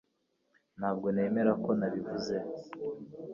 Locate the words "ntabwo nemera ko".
0.77-1.71